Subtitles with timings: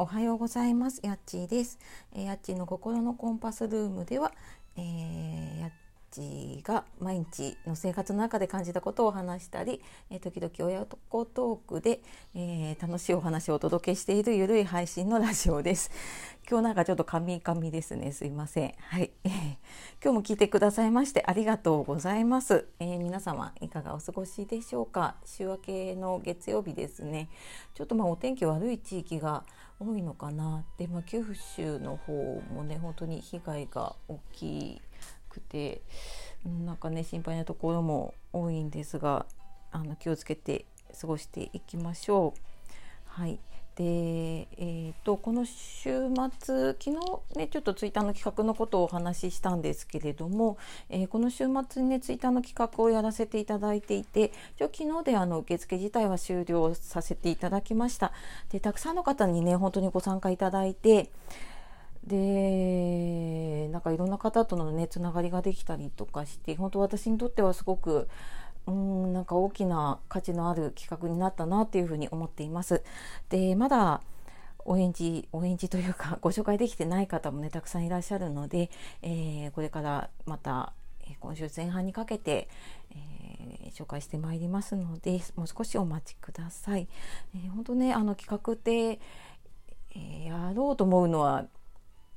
[0.00, 1.00] おはようございます。
[1.02, 1.76] やっちーです。
[2.14, 4.32] えー、やっちーの心のコンパスルームでは、
[4.76, 5.70] えー、やっ
[6.12, 12.00] ちが毎日の生活の中で感じたことを話したり、えー、時々親子トークで、
[12.36, 15.90] えー、楽しいお話をお届けしているゆるい配信のラジオです。
[16.48, 18.12] 今日なんかちょっとカミカミですね。
[18.12, 18.74] すいません。
[18.78, 19.32] はい、えー、
[20.00, 25.16] 今日も聞いてくださいましてありがとうございます、えー、皆様いかがお過ごしでしょうか。
[25.24, 27.28] 週明けの月曜日ですね。
[27.74, 29.44] ちょっとまあお天気悪い地域が
[29.80, 30.64] 多いのかな。
[30.76, 34.80] で、まあ、九州の方もね本当に被害が大き
[35.28, 35.82] くて
[36.44, 39.26] なんかね心配なところも多いんですが
[39.70, 40.66] あの気をつけて
[41.00, 42.40] 過ごしていきましょう。
[43.06, 43.38] はい
[43.78, 46.08] で、えーと、この週
[46.40, 50.58] 末昨日ねちょっとツイッターの企画のことをお話ししたんですけれども、
[50.90, 58.10] えー、この週末にねツイッターの企画をやらせていただいていて一応昨日であの受付自体は終了させていただきました。
[58.50, 61.10] でたくさんの方にね本当にご参加いただいて
[62.04, 68.08] でなんかいろんな方とのねつながりができたりとかして本当私にとってはすごく
[68.68, 72.82] うんなんか大きな価値のある企画になったなっていうふうに思っています。
[73.30, 74.02] でまだ
[74.64, 80.74] お返事お返事というか ご紹介できてない方もねたくさんいらっしゃるので、えー、これからまた
[81.20, 82.48] 今週前半にかけて、
[82.90, 86.86] えー、紹介してまいりますのでもう少しお待ちください。
[87.34, 89.00] えー、本当ねあの企画って、
[89.94, 91.46] えやろうと思うのは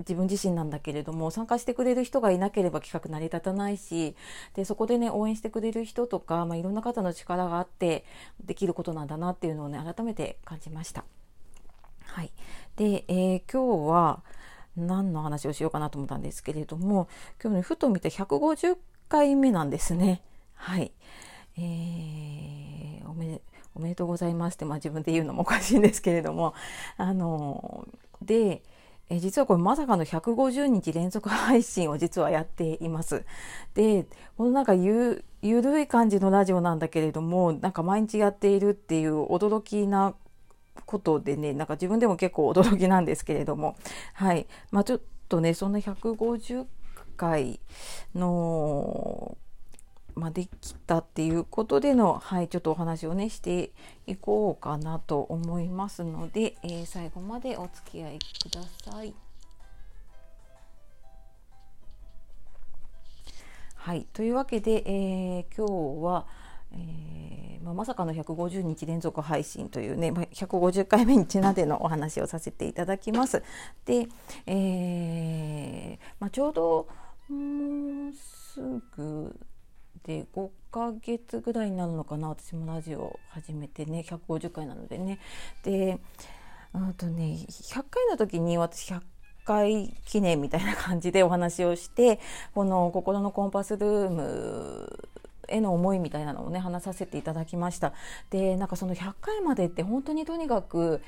[0.00, 4.16] 自分自身なんだけれども参加してくれる人がいなければ企画成り立たないし
[4.54, 8.04] でそこでね応援してくれる人とか、まあ、いろんな方の力があって
[8.44, 11.04] できることなんだなっていうのをね改めて感じました。
[12.02, 12.32] はい、
[12.76, 14.22] で、えー、今日は
[14.76, 17.08] 何の話をしようかなと思ったんですけれども
[17.40, 18.76] 今日ねふと見て150
[19.08, 20.22] 回目なんですね。
[20.54, 20.92] はい、
[21.56, 23.40] えー、おめ
[23.74, 26.54] おめでとうございますって、まあ、自分で言うのもおかしいんですけれども
[26.96, 27.86] あの
[28.22, 28.62] で
[29.10, 33.24] え実はこれまさかの150日連続配信を実はやっています。
[33.74, 34.06] で、
[34.36, 40.14] このなんかゆゆるい感じのラジオなんだけれども、なんか毎日やっているっていう驚きな
[40.86, 43.76] ことでね、なんか自分でも結構驚きなんですけれども、
[44.14, 44.46] はい。
[44.70, 46.66] まあちょっとね、そんな150
[47.16, 47.58] 回
[48.14, 49.36] の
[50.20, 53.72] まあ、できたっていうことでの、はい、ちょっとお話をねして
[54.06, 59.14] いこうかなと思いますので、えー、最後までお付き合いください。
[63.76, 65.66] はい、というわけで、えー、今
[66.00, 66.26] 日は、
[66.72, 73.42] えーまあ、まさかの150日連続配信というね、まあ、150回目にちなんでのお話をさせていただきます。
[73.86, 74.06] で、
[74.44, 76.88] えーまあ、ちょうど
[77.30, 78.60] もうす
[78.96, 79.34] ぐ
[80.10, 82.30] で5ヶ月ぐらいになるのかな？
[82.30, 85.20] 私もラジオ始めてね150回なのでね。
[85.62, 86.00] で
[86.72, 89.00] あとね100回の時に私100
[89.44, 92.18] 回記念みたいな感じでお話をして
[92.54, 95.08] この「心のコンパスルーム」
[95.46, 97.92] への思いみたいなのをね話させていただきました。
[98.30, 101.02] でなんかその100回までって本当にとにかく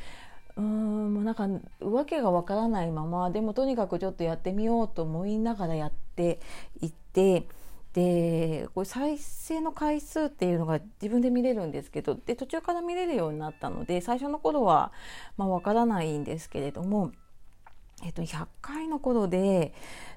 [0.56, 1.48] うーんもうなんか
[1.80, 6.38] 訳がわからないままでもとにかくちょっとやってみようと思いながらやって
[6.80, 7.48] いって
[7.94, 14.92] でこれ再生の回数っていうのが自分で見れるんですけどで途中から見れるようになったので最初の頃は
[15.36, 17.12] まあ分からないんですけれども、
[18.02, 19.74] えっと、100回の頃で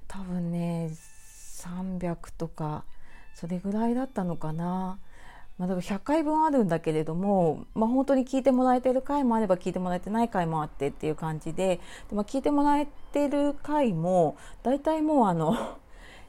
[0.07, 2.85] 多分ね300とか
[3.33, 4.99] それぐらいだったのかな。
[5.57, 15.77] まあ、だから100回分あるんだけれども、まあ、本当に聞いてもらえてる回もあれば聞いてもらえてない回もあってっていう感じでで、まあ、聞いてもらえてる回も大体もうあの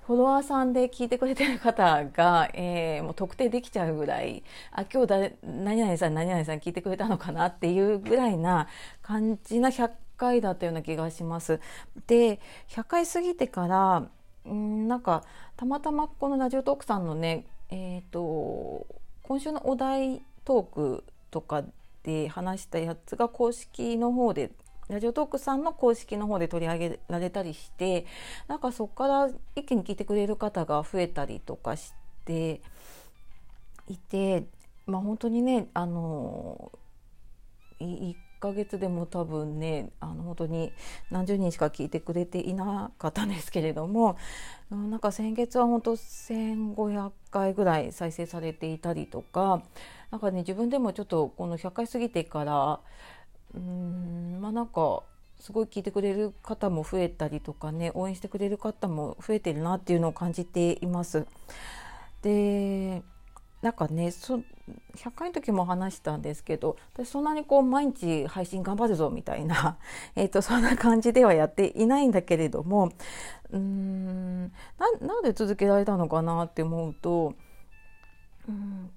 [0.07, 8.69] フォロワーさんで聞いてくれてる方が、 えー、もう特定できちゃうぐらい、あ、今日だ、何々さん、何々さん聞いてくれたのかなっていうぐらいな
[9.03, 11.61] 感じな100回だったような気がします。
[12.07, 14.09] で、100回過ぎてから、
[14.49, 15.25] んなんか、
[15.57, 18.87] たまたまこのラジオトークさんのね、えっ、ー、と、
[19.25, 21.65] 今週のお題トークとか
[22.05, 24.53] で話したやつが公式の方で
[24.89, 28.07] ラジオトークさんの公式の方で取り上げられたりして
[28.47, 31.93] なんかそこから一気に聞いてくれる方が増えたりとかし
[32.25, 32.61] て
[33.89, 34.45] いて
[34.87, 36.71] まあ本当にねあの
[37.81, 40.73] 1ヶ月でも多分ねあの本当に
[41.11, 44.17] 何十人しか聞いてくれていなかったんですけれども
[44.71, 49.63] なんか先月は本当1500回ぐらい再生されていたりとか
[50.11, 52.81] なんかね自分でもちょっとこの100回過ぎてから
[53.55, 54.06] うん
[54.47, 55.03] まあなんか
[55.41, 61.27] すごい聞いてくれる方も増えたりとかね応援してくれる方も増えてるなっていうのを感じています。
[62.23, 63.03] で
[63.61, 64.43] なんかねそ100
[65.17, 69.79] 回の時も話したんですけど私そんなにこう毎日配信頑張るぞみたいな、
[70.15, 72.93] えーと、そんな感じではやっていないんだけれども
[73.51, 77.35] うーんなんで続けられたのかなって思うと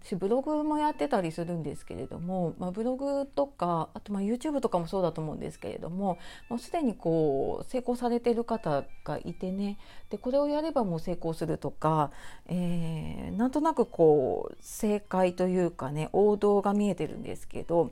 [0.01, 6.19] 私ブログもやってたりするんですけれども、まあ、ブログとかあとまあ YouTube とかもそうだと思うんですけれども
[6.49, 9.77] もうすでにこう成功されてる方がいてね。
[10.09, 12.11] でこれをやればもう成功するとか、
[12.47, 17.91] えー、なんとなくこう正解というかね王道が見えてるんですけど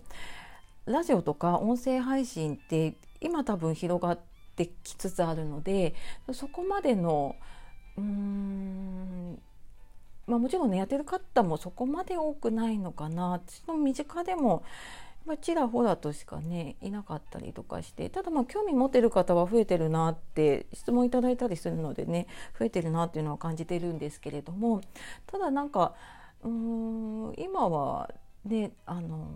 [0.86, 4.20] ラジオとか音声配信って今多分広がっ
[4.56, 5.94] てきつつあるので
[6.32, 7.36] そこまでの
[7.98, 9.40] うーん
[10.28, 13.30] まあ、もちろんねやってる方もそこまで多くないのかな。
[13.32, 14.64] 私の身近でも
[15.42, 18.10] ちらほらとしかねいなかったりとかして。
[18.10, 22.28] ただまあ興味持ってる方は増えてるなって質問いただいたりするのでね
[22.60, 24.82] 増えてるなっていうのは感じてるんですけれども。
[25.26, 25.96] ただなんか
[26.44, 28.10] うーん今は
[28.46, 29.28] ねあの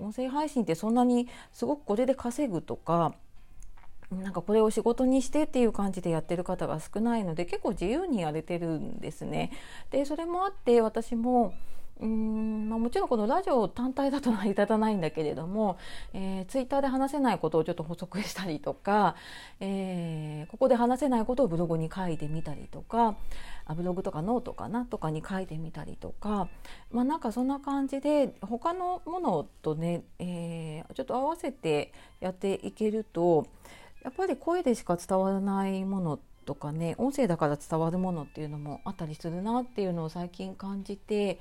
[0.00, 3.14] 音声配信ってそんなにすごくこれで稼ぐとか
[4.10, 9.50] なんかこれを仕事にしてっていう感じでやってる方が少ないので結構自由にやれてるんですね。
[9.90, 11.54] でそれもあって私も
[11.98, 15.78] うんまあ、もちろんこのラジオ単体だと成り立たないんだけれども、
[16.12, 19.16] えー、ツイッターで話せないことをちょっと補足したりとか、
[19.60, 23.16] えー、ここで話せないことをブログに書いてみたりとか
[23.64, 26.48] あブログとかノートかなとかに書いてみたりとか、
[26.92, 33.46] まあ、なんかそんな感じで他のものとね、えー、ちょっと合わせてやっていけると
[34.06, 41.40] やっぱり声でしか伝わらないものとかね音声だから伝わるものっていうのもあったりするなっていうのを最近感じて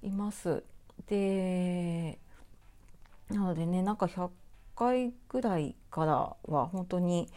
[0.00, 0.62] います。
[1.08, 2.20] で
[3.30, 4.30] なのでねなんか100
[4.76, 7.28] 回ぐらいからは本当に、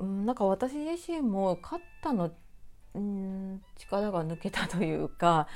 [0.00, 2.32] うん、なんか私自身も肩の、
[2.94, 5.46] うん、力が抜けたというか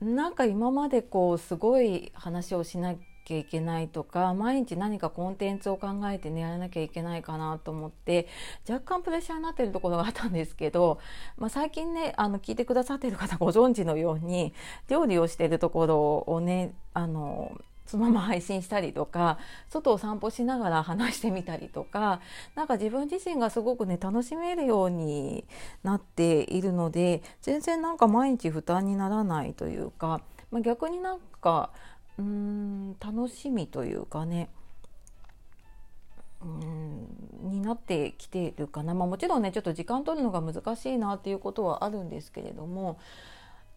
[0.00, 8.26] なんか今までこうすごい話をしなきゃきゃいけないとか毎日何かコンテンツを考えてねやらなきゃいけないかなと思って
[8.68, 10.98] 若干プレッシャーになってるところがあったんですけど、
[11.38, 14.54] まあ、最近ねあの聞いてくださってる方ご存知のように
[14.88, 17.56] 料理をしてるところをねあの
[17.90, 19.36] そのまま配信したりとか
[19.68, 22.20] 外を散歩しながら話してみたりとか
[22.54, 25.44] 何か自分自身がすごくね楽しめるように
[25.82, 30.20] なっているので全然なんか毎日負担にならないというか、
[30.52, 31.70] まあ、逆になんか
[32.20, 34.50] うん楽しみというかね。
[36.42, 42.98] うんになってきてるかな、まあ、もちろんねちょっと時間取るのが難しいなっていうことはあるんですけれども、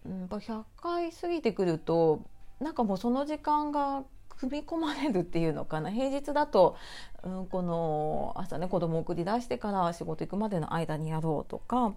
[0.06, 2.22] うん、100回過ぎてくると
[2.62, 5.92] なんかもうその時間が組み込まれるっていうのかな。
[5.92, 6.78] 平日だと、
[7.24, 11.94] うん、この朝ね子供送り出してから仕事行くまでの間にやろうとか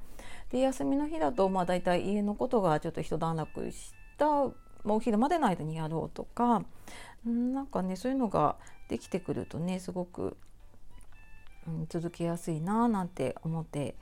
[0.50, 4.50] で休みの日だとまあ大体家のことがちょっと一段落した
[4.86, 6.64] まあ、お昼までの間にやろうとか
[7.24, 8.56] なんかねそういうのが
[8.88, 10.36] できてくるとねすごく、
[11.66, 13.96] うん、続けやすいななんて思って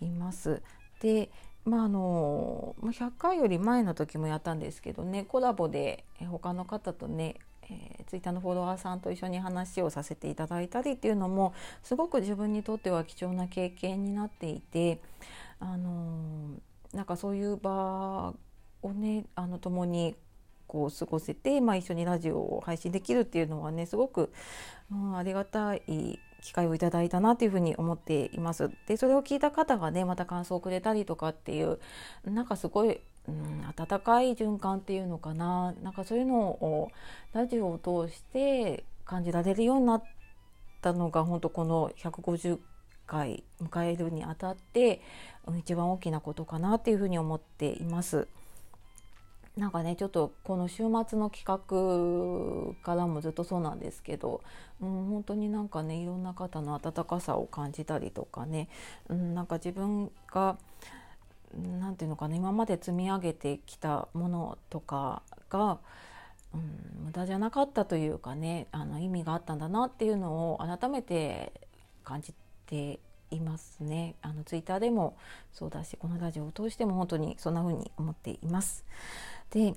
[0.00, 0.62] います。
[1.00, 1.30] で
[1.64, 7.36] まああの100回より前の時もやったんですけどねコラボで他の方とね
[7.70, 15.00] えー、ツイッターのフォロワーさんと一緒に話をさせていただいたりっていうのもすごく自分にとっては貴重な経験になっていて、
[15.60, 18.32] あのー、なんかそういう場
[18.82, 20.16] をねあの共に
[20.68, 24.30] こう過ごせて、まあ、一緒にラジオを配信できるっていうのはねすごく、
[24.92, 28.70] うん、ありがたい機会をいただいたなというふうに思っています。
[28.86, 31.80] でそれを聞いた方がねまた感想をくれたりとかっていう
[32.24, 36.90] なんかすごい、うん、温かい循環っていうのかななんかそういうのを
[37.32, 40.02] ラジオを通して感じられるようになっ
[40.82, 42.58] たのが本当この150
[43.06, 45.00] 回迎えるにあたって
[45.58, 48.28] 一番大きなことかなっていうふうに思っています。
[49.58, 54.40] なんかねちょっとこの週末の企画からもずっとそうなんですけど、
[54.80, 58.68] うん、本当になんかねいろんな方の温かさを感じたりとかね、
[59.08, 60.56] うん、なんか自分が
[61.80, 65.78] 何て言うのかな今まで積み上げてきたものとかが、
[66.54, 71.52] うん、無駄じゃなかったというかねあの意味があったんだなっていうのを改めて
[72.04, 72.32] 感じ
[72.66, 73.00] て
[73.30, 74.14] いますね。
[74.22, 75.16] あのツイッターでも
[75.52, 78.84] そうだしこのラジオを通しても本当にそんな風に思っています。
[79.50, 79.74] で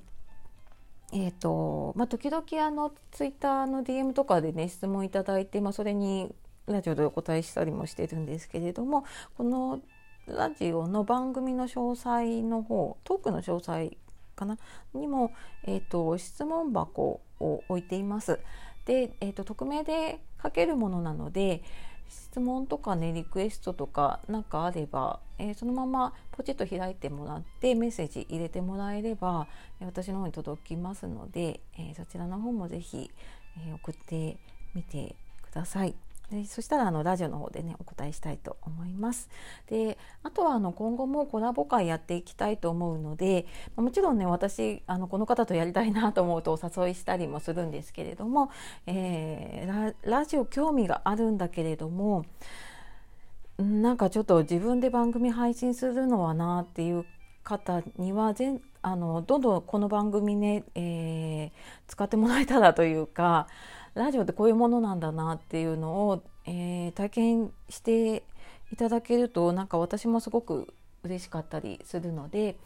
[1.14, 6.34] えーとまあ、時々あのツイッターの DM とかでね質問いただいて、まあ、それに
[6.66, 9.04] ラジオでお答えしたりもしてるんですけれども
[9.36, 9.82] この
[10.26, 13.96] ラジオの番組の詳細の方トークの詳細
[14.34, 14.56] かな
[14.94, 15.32] にも、
[15.64, 18.40] えーと、質問箱を置いています。
[18.86, 21.62] で、えーと、匿名で書けるものなので
[22.12, 29.48] 質問とかねリクエストとか何かあれば、えー、そのままポチッと開いてもらってメッセージ入れてもらえれば
[29.80, 33.10] 私の方に届きますので、えー、そちらの方も是非、
[33.66, 34.36] え送って
[34.74, 35.94] みてください。
[36.30, 39.28] でそしたらあのラジオの方でねお答えしたいと思います。
[39.68, 48.50] であとはあの今後もコラボ会やっていきたいと思うのでもちろんね私あのこの方とやりたいなと思うとお誘いしたりもするんですけれども、
[48.86, 52.24] えー、ラジオ興味があるんだけれども
[53.58, 57.04] なんかちょっと自分で番組配信するのはなっていう
[57.44, 61.50] 方には全あのどんどんこの番組ね、えー、
[61.86, 63.46] 使ってもらえたらというか
[63.94, 68.24] ラジオってこういうものなんだなっていうのを、えー、体験して
[68.72, 70.72] いただけるとなんか私もすごく
[71.04, 72.56] 嬉しかったりするので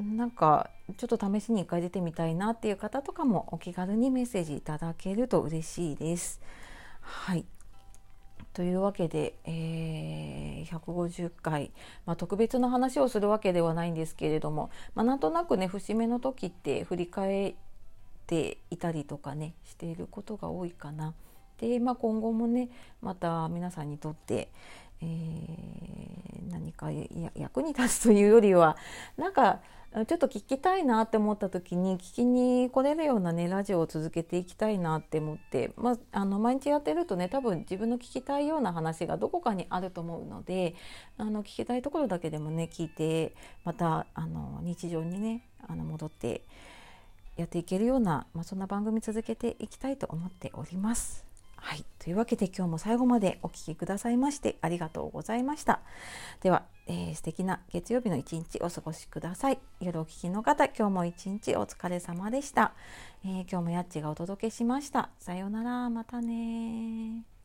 [0.00, 6.40] なんかちょっと試しに一回出てみたいなっていう方とかもお気軽にメッセージいただけると嬉しいです。
[7.00, 7.44] はい
[8.52, 11.72] というわけで、えー、150回、
[12.06, 17.54] まあ、特別な話をするわけではないんですけれども、まあ、なんとなくね節目の時って振り返
[18.26, 21.14] ていたりとかねしていることが多いかな。
[21.58, 22.68] で、まあ、今後もね
[23.00, 24.50] また皆さんにとって、
[25.00, 26.90] えー、何か
[27.34, 28.76] 役に立つというよりは
[29.16, 29.60] なんか
[29.94, 40.74] ちょっと聞きたいなって思った時に聞きに来れるようなねラジオを続けていきたいなって思って、まあ、あの毎日やってるとね多分自分の聞きたいような話がどこかにあると思うので
[41.16, 46.42] あの聞きたいところだけでもね聞いてまたあの日常にねあの戻って
[47.36, 51.24] やっていけるような、まあ、そんな番組続けていきたいと思っております。
[51.56, 55.80] はい、というわけで今日も最後までお聴きくださいましてありがとうございました。
[56.40, 59.58] では、えー、素敵な月曜日の一日お過ごしください。
[59.80, 62.72] 夜お聴きの方、今日も一日お疲れ様でした。
[63.24, 65.10] えー、今日もやっちがお届けしました。
[65.18, 67.35] さようなら、またね